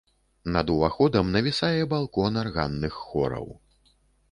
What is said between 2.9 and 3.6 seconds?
хораў.